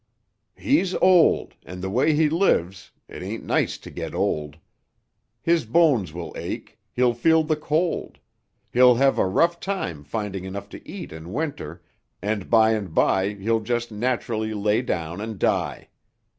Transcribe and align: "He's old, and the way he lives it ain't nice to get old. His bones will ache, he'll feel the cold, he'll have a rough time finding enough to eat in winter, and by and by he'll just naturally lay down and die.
"He's 0.57 0.95
old, 0.95 1.53
and 1.63 1.83
the 1.83 1.89
way 1.91 2.15
he 2.15 2.27
lives 2.27 2.89
it 3.07 3.21
ain't 3.21 3.43
nice 3.45 3.77
to 3.77 3.91
get 3.91 4.15
old. 4.15 4.57
His 5.43 5.63
bones 5.63 6.11
will 6.11 6.33
ache, 6.35 6.79
he'll 6.91 7.13
feel 7.13 7.43
the 7.43 7.55
cold, 7.55 8.17
he'll 8.73 8.95
have 8.95 9.19
a 9.19 9.27
rough 9.27 9.59
time 9.59 10.03
finding 10.03 10.43
enough 10.43 10.69
to 10.69 10.89
eat 10.89 11.11
in 11.11 11.31
winter, 11.33 11.83
and 12.19 12.49
by 12.49 12.71
and 12.71 12.95
by 12.95 13.35
he'll 13.35 13.59
just 13.59 13.91
naturally 13.91 14.55
lay 14.55 14.81
down 14.81 15.21
and 15.21 15.37
die. 15.37 15.87